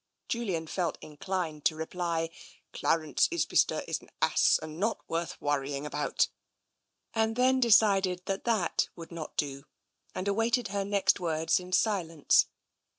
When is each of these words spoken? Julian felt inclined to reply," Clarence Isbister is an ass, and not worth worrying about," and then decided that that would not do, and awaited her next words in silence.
Julian 0.27 0.65
felt 0.65 0.97
inclined 0.99 1.63
to 1.65 1.75
reply," 1.75 2.31
Clarence 2.73 3.27
Isbister 3.31 3.83
is 3.87 4.01
an 4.01 4.09
ass, 4.19 4.57
and 4.59 4.79
not 4.79 5.07
worth 5.07 5.39
worrying 5.39 5.85
about," 5.85 6.27
and 7.13 7.35
then 7.35 7.59
decided 7.59 8.23
that 8.25 8.43
that 8.45 8.89
would 8.95 9.11
not 9.11 9.37
do, 9.37 9.65
and 10.15 10.27
awaited 10.27 10.69
her 10.69 10.83
next 10.83 11.19
words 11.19 11.59
in 11.59 11.71
silence. 11.71 12.47